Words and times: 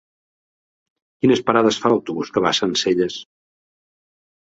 Quines 1.19 1.43
parades 1.51 1.79
fa 1.85 1.93
l'autobús 1.95 2.35
que 2.39 2.47
va 2.47 2.57
a 2.57 2.61
Sencelles? 2.65 3.23